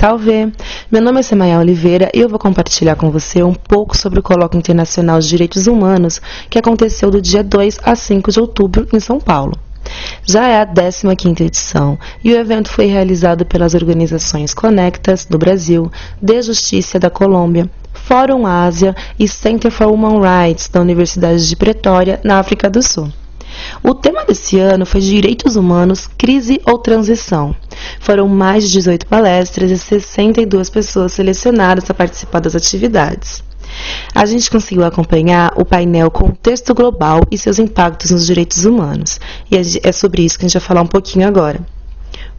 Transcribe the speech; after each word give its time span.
salve! 0.00 0.50
Meu 0.90 1.02
nome 1.02 1.20
é 1.20 1.22
Semaia 1.22 1.58
Oliveira 1.58 2.10
e 2.14 2.20
eu 2.20 2.28
vou 2.28 2.38
compartilhar 2.38 2.96
com 2.96 3.10
você 3.10 3.42
um 3.42 3.52
pouco 3.52 3.94
sobre 3.94 4.18
o 4.18 4.22
Colóquio 4.22 4.56
Internacional 4.56 5.20
de 5.20 5.28
Direitos 5.28 5.66
Humanos 5.66 6.22
que 6.48 6.58
aconteceu 6.58 7.10
do 7.10 7.20
dia 7.20 7.44
2 7.44 7.80
a 7.82 7.94
5 7.94 8.32
de 8.32 8.40
outubro 8.40 8.88
em 8.94 8.98
São 8.98 9.20
Paulo. 9.20 9.52
Já 10.24 10.48
é 10.48 10.62
a 10.62 10.66
15ª 10.66 11.42
edição 11.42 11.98
e 12.24 12.32
o 12.32 12.36
evento 12.38 12.70
foi 12.70 12.86
realizado 12.86 13.44
pelas 13.44 13.74
organizações 13.74 14.54
Conectas 14.54 15.26
do 15.26 15.36
Brasil, 15.36 15.92
De 16.18 16.40
Justiça 16.40 16.98
da 16.98 17.10
Colômbia, 17.10 17.70
Fórum 17.92 18.46
Ásia 18.46 18.96
e 19.18 19.28
Center 19.28 19.70
for 19.70 19.92
Human 19.92 20.18
Rights 20.18 20.68
da 20.68 20.80
Universidade 20.80 21.46
de 21.46 21.54
Pretória, 21.54 22.18
na 22.24 22.38
África 22.38 22.70
do 22.70 22.82
Sul. 22.82 23.12
O 23.82 23.94
tema 23.94 24.24
desse 24.24 24.58
ano 24.58 24.84
foi 24.84 25.00
Direitos 25.00 25.56
Humanos, 25.56 26.08
Crise 26.18 26.60
ou 26.66 26.78
Transição. 26.78 27.54
Foram 27.98 28.28
mais 28.28 28.64
de 28.64 28.72
18 28.72 29.06
palestras 29.06 29.70
e 29.70 29.78
62 29.78 30.70
pessoas 30.70 31.12
selecionadas 31.12 31.90
a 31.90 31.94
participar 31.94 32.40
das 32.40 32.54
atividades. 32.54 33.42
A 34.14 34.26
gente 34.26 34.50
conseguiu 34.50 34.84
acompanhar 34.84 35.52
o 35.56 35.64
painel 35.64 36.10
Contexto 36.10 36.74
Global 36.74 37.20
e 37.30 37.38
seus 37.38 37.58
impactos 37.58 38.10
nos 38.10 38.26
direitos 38.26 38.64
humanos. 38.64 39.20
E 39.50 39.56
é 39.56 39.92
sobre 39.92 40.22
isso 40.22 40.38
que 40.38 40.44
a 40.44 40.48
gente 40.48 40.58
vai 40.58 40.66
falar 40.66 40.82
um 40.82 40.86
pouquinho 40.86 41.26
agora. 41.26 41.60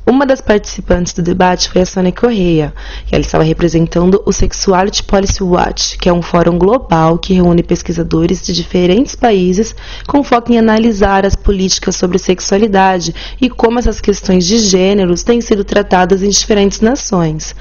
Uma 0.05 0.25
das 0.25 0.41
participantes 0.41 1.13
do 1.13 1.21
debate 1.21 1.69
foi 1.69 1.81
a 1.81 1.85
Sônia 1.85 2.11
Correia, 2.11 2.73
e 3.09 3.15
ela 3.15 3.21
estava 3.21 3.43
representando 3.43 4.21
o 4.25 4.33
Sexuality 4.33 5.03
Policy 5.03 5.43
Watch, 5.43 5.97
que 5.97 6.09
é 6.09 6.13
um 6.13 6.23
fórum 6.23 6.57
global 6.57 7.19
que 7.19 7.35
reúne 7.35 7.61
pesquisadores 7.61 8.43
de 8.43 8.51
diferentes 8.51 9.15
países 9.15 9.75
com 10.07 10.23
foco 10.23 10.51
em 10.51 10.57
analisar 10.57 11.23
as 11.25 11.35
políticas 11.35 11.95
sobre 11.95 12.17
sexualidade 12.17 13.13
e 13.39 13.49
como 13.49 13.77
essas 13.77 14.01
questões 14.01 14.45
de 14.45 14.57
gêneros 14.57 15.23
têm 15.23 15.39
sido 15.39 15.63
tratadas 15.63 16.23
em 16.23 16.29
diferentes 16.29 16.81
nações. 16.81 17.55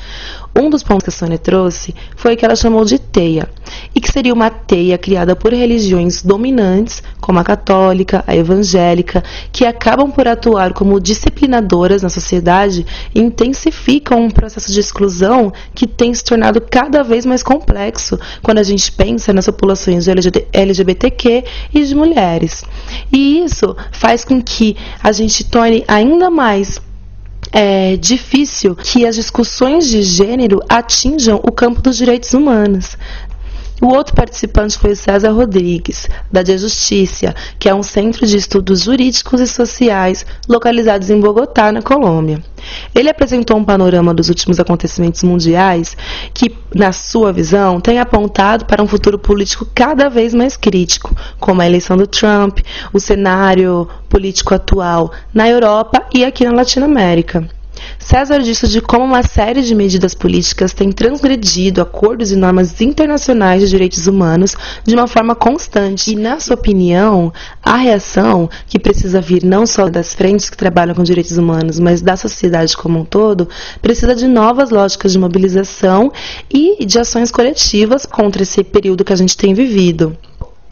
Um 0.54 0.68
dos 0.68 0.82
pontos 0.82 1.04
que 1.04 1.10
a 1.10 1.12
Sônia 1.12 1.38
trouxe 1.38 1.95
foi 2.16 2.36
que 2.36 2.45
ela 2.45 2.56
chamou 2.56 2.84
de 2.84 2.98
teia, 2.98 3.48
e 3.94 4.00
que 4.00 4.11
seria 4.11 4.34
uma 4.34 4.50
teia 4.50 4.98
criada 4.98 5.36
por 5.36 5.52
religiões 5.52 6.22
dominantes, 6.22 7.02
como 7.20 7.38
a 7.38 7.44
católica, 7.44 8.25
a 8.27 8.34
evangélica, 8.34 9.22
que 9.52 9.64
acabam 9.64 10.10
por 10.10 10.27
atuar 10.27 10.72
como 10.72 11.00
disciplinadoras 11.00 12.02
na 12.02 12.08
sociedade 12.08 12.84
e 13.14 13.20
intensificam 13.20 14.25
um 14.25 14.30
processo 14.30 14.72
de 14.72 14.80
exclusão 14.80 15.52
que 15.75 15.86
tem 15.86 16.12
se 16.12 16.25
tornado 16.25 16.60
cada 16.60 17.03
vez 17.03 17.25
mais 17.25 17.42
complexo 17.42 18.19
quando 18.42 18.58
a 18.58 18.62
gente 18.62 18.91
pensa 18.92 19.32
nas 19.32 19.47
populações 19.47 20.06
LGBTQ 20.08 21.44
e 21.72 21.84
de 21.84 21.94
mulheres. 21.94 22.64
E 23.12 23.42
isso 23.44 23.77
faz 23.92 24.25
com 24.25 24.42
que 24.42 24.77
a 25.03 25.12
gente 25.12 25.44
torne 25.44 25.84
ainda 25.86 26.30
mais 26.30 26.80
é 27.53 27.97
difícil 27.97 28.77
que 28.77 29.06
as 29.06 29.17
discussões 29.17 29.89
de 29.89 30.03
gênero 30.03 30.61
atinjam 30.69 31.41
o 31.43 31.51
campo 31.51 31.83
dos 31.83 31.97
direitos 31.97 32.33
humanos. 32.33 32.97
O 33.81 33.86
outro 33.86 34.14
participante 34.14 34.77
foi 34.77 34.95
César 34.95 35.31
Rodrigues, 35.31 36.06
da 36.31 36.42
De 36.42 36.59
Justiça, 36.59 37.34
que 37.59 37.67
é 37.67 37.75
um 37.75 37.83
centro 37.83 38.27
de 38.27 38.37
estudos 38.37 38.83
jurídicos 38.83 39.41
e 39.41 39.47
sociais 39.47 40.27
localizados 40.47 41.09
em 41.09 41.19
Bogotá, 41.19 41.72
na 41.72 41.81
Colômbia. 41.81 42.45
Ele 42.95 43.09
apresentou 43.09 43.56
um 43.56 43.64
panorama 43.64 44.12
dos 44.12 44.28
últimos 44.28 44.61
acontecimentos 44.61 45.22
mundiais 45.22 45.97
que, 46.34 46.55
na 46.75 46.92
sua 46.92 47.33
visão, 47.33 47.81
tem 47.81 47.98
apontado 47.98 48.67
para 48.67 48.83
um 48.83 48.87
futuro 48.87 49.19
político 49.19 49.67
cada 49.75 50.11
vez 50.11 50.34
mais 50.34 50.59
crítico, 50.59 51.17
como 51.39 51.62
a 51.62 51.67
eleição 51.67 51.97
do 51.97 52.06
Trump, 52.06 52.59
o 52.92 53.00
cenário 53.00 53.89
político 54.11 54.55
atual 54.55 55.11
na 55.33 55.48
Europa 55.48 56.05
e 56.12 56.22
aqui 56.22 56.44
na 56.44 56.53
Latinoamérica. 56.53 57.48
César 57.98 58.41
disse 58.41 58.67
de 58.69 58.81
como 58.81 59.05
uma 59.05 59.23
série 59.23 59.62
de 59.62 59.75
medidas 59.75 60.14
políticas 60.14 60.73
tem 60.73 60.91
transgredido 60.91 61.81
acordos 61.81 62.33
e 62.33 62.37
normas 62.37 62.81
internacionais 62.81 63.62
de 63.62 63.69
direitos 63.69 64.06
humanos 64.06 64.56
de 64.84 64.95
uma 64.95 65.06
forma 65.06 65.34
constante. 65.34 66.12
E, 66.12 66.17
na 66.17 66.41
sua 66.41 66.55
opinião, 66.55 67.33
a 67.62 67.77
reação, 67.77 68.49
que 68.66 68.78
precisa 68.78 69.21
vir 69.21 69.44
não 69.44 69.66
só 69.66 69.88
das 69.88 70.15
frentes 70.15 70.50
que 70.50 70.56
trabalham 70.56 70.94
com 70.94 71.03
direitos 71.03 71.37
humanos, 71.37 71.78
mas 71.78 72.03
da 72.03 72.16
sociedade 72.16 72.77
como 72.77 72.99
um 72.99 73.04
todo, 73.04 73.49
precisa 73.81 74.15
de 74.15 74.27
novas 74.27 74.71
lógicas 74.71 75.12
de 75.12 75.19
mobilização 75.19 76.12
e 76.53 76.84
de 76.84 76.99
ações 76.99 77.31
coletivas 77.31 78.06
contra 78.06 78.43
esse 78.43 78.62
período 78.65 79.04
que 79.04 79.12
a 79.12 79.16
gente 79.16 79.37
tem 79.37 79.54
vivido. 79.54 80.16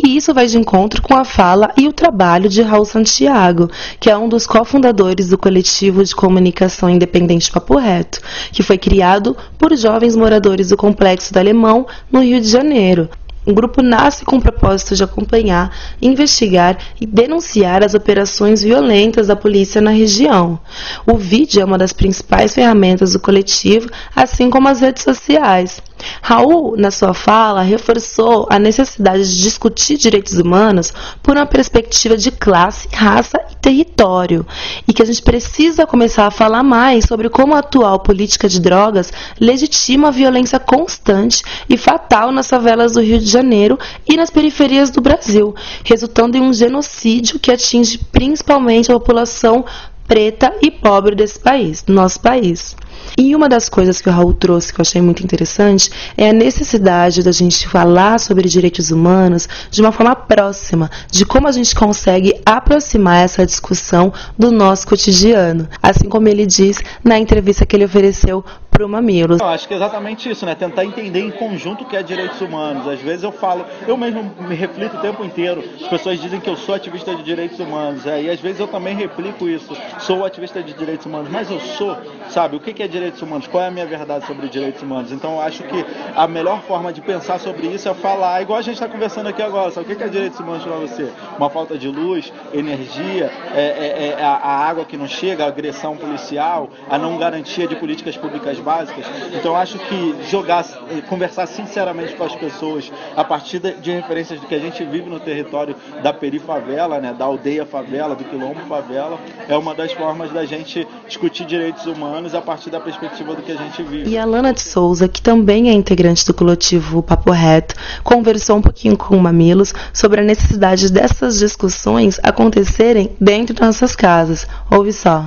E 0.03 0.17
isso 0.17 0.33
vai 0.33 0.47
de 0.47 0.57
encontro 0.57 1.03
com 1.03 1.17
a 1.17 1.25
fala 1.25 1.73
e 1.77 1.89
o 1.89 1.93
trabalho 1.93 2.49
de 2.49 2.63
Raul 2.63 2.85
Santiago, 2.85 3.69
que 3.99 4.09
é 4.09 4.17
um 4.17 4.29
dos 4.29 4.47
cofundadores 4.47 5.29
do 5.29 5.37
coletivo 5.37 6.05
de 6.05 6.15
comunicação 6.15 6.89
independente 6.89 7.51
Papo 7.51 7.77
Reto, 7.77 8.21
que 8.53 8.63
foi 8.63 8.79
criado 8.79 9.37
por 9.59 9.77
jovens 9.77 10.15
moradores 10.15 10.69
do 10.69 10.77
Complexo 10.77 11.33
do 11.33 11.39
Alemão, 11.39 11.85
no 12.13 12.23
Rio 12.23 12.41
de 12.41 12.49
Janeiro. 12.49 13.09
O 13.49 13.55
grupo 13.55 13.81
nasce 13.81 14.27
com 14.27 14.37
o 14.37 14.43
propósito 14.43 14.95
de 14.95 15.03
acompanhar, 15.03 15.75
investigar 16.03 16.77
e 17.01 17.07
denunciar 17.07 17.83
as 17.83 17.95
operações 17.95 18.63
violentas 18.63 19.29
da 19.29 19.35
polícia 19.35 19.81
na 19.81 19.91
região. 19.91 20.61
O 21.07 21.17
vídeo 21.17 21.63
é 21.63 21.65
uma 21.65 21.79
das 21.79 21.95
principais 21.95 22.55
ferramentas 22.55 23.15
do 23.15 23.21
coletivo, 23.21 23.89
assim 24.15 24.51
como 24.51 24.69
as 24.69 24.81
redes 24.81 25.03
sociais. 25.03 25.81
Raul, 26.23 26.77
na 26.77 26.91
sua 26.91 27.15
fala, 27.15 27.63
reforçou 27.63 28.47
a 28.51 28.59
necessidade 28.59 29.29
de 29.29 29.43
discutir 29.43 29.97
direitos 29.97 30.35
humanos 30.35 30.93
por 31.23 31.37
uma 31.37 31.47
perspectiva 31.47 32.17
de 32.17 32.31
classe, 32.31 32.89
raça 32.93 33.39
e 33.51 33.57
território, 33.57 34.47
e 34.87 34.93
que 34.93 35.03
a 35.03 35.05
gente 35.05 35.23
precisa 35.23 35.87
começar 35.87 36.27
a 36.27 36.31
falar 36.31 36.63
mais 36.63 37.05
sobre 37.05 37.29
como 37.29 37.55
a 37.55 37.59
atual 37.59 38.01
política 38.01 38.49
de 38.49 38.61
drogas 38.61 39.13
legitima 39.41 40.09
a 40.09 40.13
violência 40.13 40.59
constante 40.59 41.43
e 41.69 41.77
fatal 41.77 42.31
nas 42.31 42.49
favelas 42.49 42.93
do 42.93 43.01
Rio 43.01 43.19
de 43.19 43.27
Janeiro 43.27 43.79
e 44.09 44.17
nas 44.17 44.31
periferias 44.31 44.91
do 44.91 45.01
Brasil, 45.01 45.55
resultando 45.85 46.37
em 46.37 46.43
um 46.43 46.53
genocídio 46.53 47.39
que 47.39 47.51
atinge 47.51 47.99
principalmente 48.13 48.91
a 48.91 48.95
população 48.95 49.65
preta 50.07 50.55
e 50.63 50.71
pobre 50.71 51.15
desse 51.15 51.39
país, 51.39 51.85
nosso 51.87 52.21
país. 52.21 52.75
E 53.17 53.35
uma 53.35 53.49
das 53.49 53.69
coisas 53.69 54.01
que 54.01 54.09
o 54.09 54.13
Raul 54.13 54.33
trouxe 54.33 54.73
que 54.73 54.81
eu 54.81 54.83
achei 54.83 55.01
muito 55.01 55.23
interessante 55.23 55.91
é 56.17 56.31
a 56.31 56.33
necessidade 56.33 57.23
da 57.23 57.33
gente 57.33 57.67
falar 57.69 58.21
sobre 58.21 58.49
direitos 58.49 58.91
humanos 58.91 59.49
de 59.71 59.81
uma 59.81 59.93
forma 59.93 60.15
próxima, 60.15 60.91
de 61.11 61.25
como 61.25 61.49
a 61.49 61.53
gente 61.53 61.75
consegue 61.75 62.35
aproximar 62.45 63.25
essa 63.25 63.45
discussão 63.45 64.13
do 64.39 64.51
nosso 64.51 64.87
cotidiano, 64.87 65.69
assim 65.83 66.09
como 66.09 66.29
ele 66.29 66.47
diz 66.47 66.81
na 67.03 67.19
entrevista 67.19 67.67
que 67.67 67.77
ele 67.77 67.85
ofereceu 67.85 68.45
para 68.79 68.87
o 68.87 68.89
Mamilos. 68.89 69.41
Eu 69.41 69.49
acho 69.49 69.67
que 69.67 69.75
é 69.75 69.77
exatamente 69.77 70.31
isso, 70.31 70.47
né? 70.47 70.55
Tentar 70.55 70.85
entender 70.85 71.21
em 71.21 71.33
conjunto 71.33 71.83
o 71.83 71.87
que 71.87 71.97
é 71.97 72.03
direitos 72.03 72.41
humanos. 72.41 72.87
Às 72.87 73.01
vezes 73.01 73.25
eu 73.25 73.33
falo, 73.33 73.65
eu 73.89 73.97
mesmo 73.97 74.33
me 74.41 74.55
reflito 74.55 74.97
o 74.97 75.01
tempo 75.01 75.25
inteiro. 75.25 75.65
As 75.81 75.89
pessoas 75.89 76.21
dizem 76.21 76.39
que 76.39 76.49
eu 76.49 76.57
sou 76.57 76.77
ativista 76.77 77.15
de 77.15 77.25
direitos 77.25 77.59
humanos, 77.59 78.07
é, 78.07 78.23
e 78.23 78.31
às 78.31 78.39
vezes 78.39 78.61
eu 78.61 78.69
também 78.69 78.95
replico 78.95 79.49
isso. 79.49 79.77
Sou 79.99 80.25
ativista 80.25 80.63
de 80.63 80.73
direitos 80.75 81.07
humanos, 81.07 81.29
mas 81.29 81.51
eu 81.51 81.59
sou, 81.59 81.97
sabe? 82.31 82.57
O 82.57 82.61
que 82.61 82.81
é 82.81 82.87
direitos 82.89 83.21
humanos? 83.23 83.47
Qual 83.47 83.63
é 83.63 83.69
a 83.69 83.71
minha 83.71 83.87
verdade 83.87 84.27
sobre 84.27 84.49
direitos 84.49 84.83
humanos? 84.83 85.13
Então 85.13 85.35
eu 85.35 85.41
acho 85.41 85.63
que 85.63 85.85
a 86.15 86.27
melhor 86.27 86.63
forma 86.63 86.93
de 86.93 87.01
pensar 87.01 87.39
sobre 87.39 87.67
isso 87.69 87.89
é 87.89 87.95
falar, 87.95 88.43
igual 88.43 88.59
a 88.59 88.63
gente 88.63 88.75
está 88.75 88.89
conversando 88.89 89.29
aqui 89.29 89.43
agora. 89.43 89.71
Sabe 89.71 89.93
o 89.93 89.97
que 89.97 90.03
é 90.03 90.09
direitos 90.09 90.39
humanos 90.41 90.65
para 90.65 90.77
você? 90.77 91.13
Uma 91.37 91.51
falta 91.51 91.77
de 91.77 91.89
luz, 91.89 92.33
energia, 92.53 93.31
é, 93.55 93.61
é, 93.61 94.17
é 94.19 94.23
a, 94.23 94.69
água 94.69 94.85
que 94.85 94.97
não 94.97 95.07
chega, 95.07 95.45
a 95.45 95.49
agressão 95.49 95.97
policial, 95.97 96.71
a 96.89 96.99
não 96.99 97.17
garantia 97.19 97.67
de 97.67 97.77
políticas 97.77 98.17
públicas 98.17 98.59
básicas. 98.59 99.05
Então 99.35 99.57
acho 99.57 99.79
que 99.79 100.17
jogar, 100.29 100.65
conversar 101.09 101.47
sinceramente 101.47 102.15
com 102.15 102.25
as 102.25 102.35
pessoas 102.35 102.91
a 103.17 103.25
partir 103.25 103.59
de 103.59 103.91
referências 103.91 104.41
do 104.41 104.47
que 104.47 104.55
a 104.55 104.59
gente 104.59 104.85
vive 104.85 105.09
no 105.09 105.21
território 105.21 105.75
da 106.03 106.13
perifavela, 106.13 107.01
né, 107.01 107.13
da 107.13 107.25
aldeia 107.25 107.65
favela, 107.65 108.15
do 108.15 108.25
quilombo 108.25 108.61
favela, 108.69 109.19
é 109.49 109.57
uma 109.57 109.75
das 109.75 109.93
formas 109.93 110.33
da 110.33 110.45
gente 110.45 110.87
discutir 111.07 111.45
direitos 111.45 111.87
humanos 111.87 112.35
a 112.35 112.41
partir 112.41 112.68
da 112.71 112.81
perspectiva 112.81 113.35
do 113.35 113.43
que 113.43 113.53
a 113.53 113.57
gente 113.57 113.83
vive. 113.83 114.11
E 114.11 114.19
a 114.19 114.25
Lana 114.25 114.53
de 114.53 114.61
Souza, 114.61 115.09
que 115.09 115.21
também 115.21 115.69
é 115.69 115.73
integrante 115.73 116.25
do 116.25 116.35
coletivo 116.35 117.03
Papo 117.03 117.31
Reto, 117.31 117.75
conversou 118.03 118.57
um 118.57 118.63
pouquinho 118.63 118.97
com 118.97 119.17
o 119.17 119.21
Mamilos 119.21 119.75
sobre 119.93 120.21
a 120.21 120.25
necessidade 120.25 120.93
dessas 120.93 121.39
discussões 121.39 122.19
acontecerem 122.23 123.17
dentro 123.21 123.55
das 123.55 123.67
nossas 123.67 123.95
casas. 123.97 124.47
Ouve 124.71 124.93
só 124.93 125.27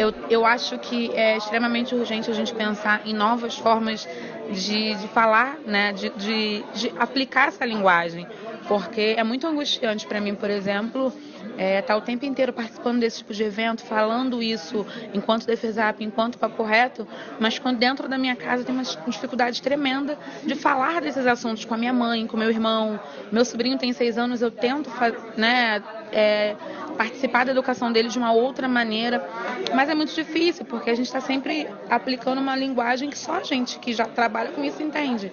eu, 0.00 0.14
eu 0.30 0.46
acho 0.46 0.78
que 0.78 1.10
é 1.12 1.36
extremamente 1.36 1.94
urgente 1.94 2.30
a 2.30 2.32
gente 2.32 2.54
pensar 2.54 3.02
em 3.04 3.12
novas 3.12 3.58
formas 3.58 4.08
de, 4.50 4.94
de 4.94 5.08
falar, 5.08 5.58
né, 5.66 5.92
de, 5.92 6.08
de, 6.10 6.64
de 6.72 6.92
aplicar 6.98 7.48
essa 7.48 7.66
linguagem. 7.66 8.26
Porque 8.66 9.14
é 9.18 9.22
muito 9.22 9.46
angustiante 9.46 10.06
para 10.06 10.18
mim, 10.18 10.34
por 10.34 10.48
exemplo, 10.48 11.12
é, 11.56 11.82
tá 11.82 11.96
o 11.96 12.00
tempo 12.00 12.24
inteiro 12.24 12.52
participando 12.52 13.00
desse 13.00 13.18
tipo 13.18 13.34
de 13.34 13.42
evento, 13.42 13.82
falando 13.82 14.42
isso 14.42 14.86
enquanto 15.12 15.46
defesap, 15.46 16.02
enquanto 16.02 16.38
papo 16.38 16.62
reto, 16.62 17.06
mas 17.38 17.58
quando 17.58 17.78
dentro 17.78 18.08
da 18.08 18.16
minha 18.16 18.36
casa 18.36 18.64
tem 18.64 18.74
uma 18.74 18.84
dificuldade 19.06 19.60
tremenda 19.62 20.18
de 20.44 20.54
falar 20.54 21.00
desses 21.00 21.26
assuntos 21.26 21.64
com 21.64 21.74
a 21.74 21.78
minha 21.78 21.92
mãe, 21.92 22.26
com 22.26 22.36
meu 22.36 22.50
irmão. 22.50 22.98
Meu 23.30 23.44
sobrinho 23.44 23.78
tem 23.78 23.92
seis 23.92 24.16
anos, 24.18 24.42
eu 24.42 24.50
tento 24.50 24.90
né, 25.36 25.82
é, 26.12 26.56
participar 26.96 27.44
da 27.44 27.52
educação 27.52 27.90
dele 27.90 28.08
de 28.08 28.18
uma 28.18 28.32
outra 28.32 28.68
maneira, 28.68 29.26
mas 29.74 29.88
é 29.88 29.94
muito 29.94 30.14
difícil 30.14 30.64
porque 30.64 30.90
a 30.90 30.94
gente 30.94 31.06
está 31.06 31.20
sempre 31.20 31.66
aplicando 31.88 32.38
uma 32.38 32.56
linguagem 32.56 33.08
que 33.08 33.18
só 33.18 33.34
a 33.34 33.42
gente 33.42 33.78
que 33.78 33.92
já 33.92 34.04
trabalha 34.04 34.50
com 34.52 34.62
isso 34.62 34.82
entende. 34.82 35.32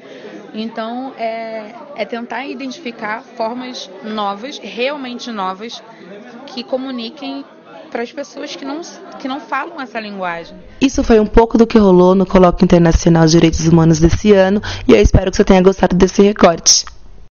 Então 0.53 1.13
é, 1.17 1.73
é 1.95 2.05
tentar 2.05 2.45
identificar 2.45 3.21
formas 3.21 3.89
novas, 4.03 4.57
realmente 4.57 5.31
novas, 5.31 5.83
que 6.45 6.63
comuniquem 6.63 7.43
para 7.91 8.03
as 8.03 8.11
pessoas 8.11 8.55
que 8.55 8.65
não, 8.65 8.81
que 9.19 9.27
não 9.27 9.39
falam 9.39 9.79
essa 9.79 9.99
linguagem. 9.99 10.57
Isso 10.81 11.03
foi 11.03 11.19
um 11.19 11.25
pouco 11.25 11.57
do 11.57 11.65
que 11.65 11.77
rolou 11.77 12.15
no 12.15 12.25
Colóquio 12.25 12.65
Internacional 12.65 13.25
de 13.25 13.31
Direitos 13.31 13.67
Humanos 13.67 13.99
desse 13.99 14.33
ano 14.33 14.61
e 14.87 14.91
eu 14.91 15.01
espero 15.01 15.31
que 15.31 15.37
você 15.37 15.43
tenha 15.43 15.61
gostado 15.61 15.95
desse 15.95 16.21
recorte. 16.21 16.85